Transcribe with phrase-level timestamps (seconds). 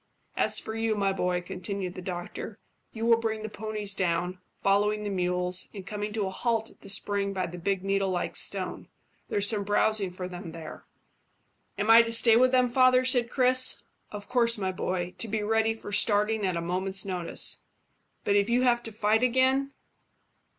[0.35, 2.57] "As for you, my boy," continued the doctor,
[2.91, 6.81] "you will bring the ponies down, following the mules, and coming to a halt at
[6.81, 8.87] that spring by the big needle like stone.
[9.29, 10.85] There's some browsing for them there."
[11.77, 13.83] "Am I to stay with them, father?" said Chris.
[14.11, 17.59] "Of course, my boy, to be ready for starting at a moment's notice."
[18.23, 19.71] "But if you have to fight again?"